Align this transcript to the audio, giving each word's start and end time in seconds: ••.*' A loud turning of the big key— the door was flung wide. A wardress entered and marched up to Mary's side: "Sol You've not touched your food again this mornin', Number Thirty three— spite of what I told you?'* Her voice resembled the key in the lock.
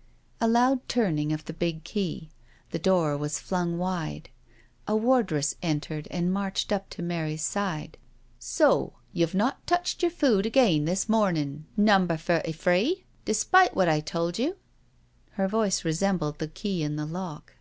••.*' 0.06 0.40
A 0.40 0.48
loud 0.48 0.88
turning 0.88 1.30
of 1.30 1.44
the 1.44 1.52
big 1.52 1.84
key— 1.84 2.30
the 2.72 2.78
door 2.78 3.18
was 3.18 3.38
flung 3.38 3.76
wide. 3.76 4.30
A 4.88 4.96
wardress 4.96 5.56
entered 5.60 6.08
and 6.10 6.32
marched 6.32 6.72
up 6.72 6.88
to 6.88 7.02
Mary's 7.02 7.44
side: 7.44 7.98
"Sol 8.38 8.94
You've 9.12 9.34
not 9.34 9.66
touched 9.66 10.00
your 10.00 10.10
food 10.10 10.46
again 10.46 10.86
this 10.86 11.06
mornin', 11.06 11.66
Number 11.76 12.16
Thirty 12.16 12.52
three— 12.52 13.04
spite 13.30 13.70
of 13.72 13.76
what 13.76 13.90
I 13.90 14.00
told 14.00 14.38
you?'* 14.38 14.56
Her 15.32 15.46
voice 15.46 15.84
resembled 15.84 16.38
the 16.38 16.48
key 16.48 16.82
in 16.82 16.96
the 16.96 17.04
lock. 17.04 17.56